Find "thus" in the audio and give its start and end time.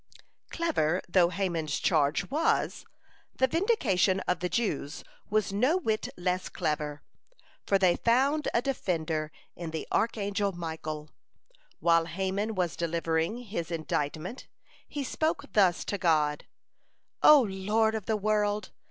15.53-15.85